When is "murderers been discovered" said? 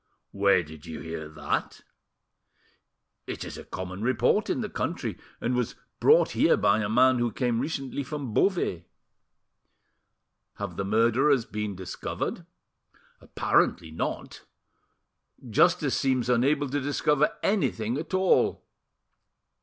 10.85-12.47